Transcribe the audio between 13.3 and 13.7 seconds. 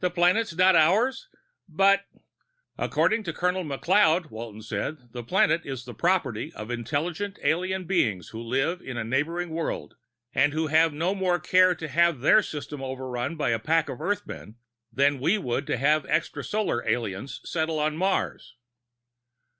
by a